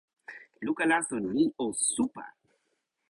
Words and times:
luka 0.65 0.83
laso 0.91 1.15
ni 1.33 1.43
o 1.63 1.67
supa! 1.91 2.25